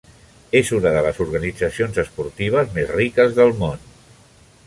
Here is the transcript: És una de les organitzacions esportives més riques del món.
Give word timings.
És 0.59 0.69
una 0.77 0.93
de 0.95 1.03
les 1.07 1.19
organitzacions 1.25 2.01
esportives 2.05 2.73
més 2.79 2.89
riques 2.95 3.39
del 3.41 3.57
món. 3.63 3.87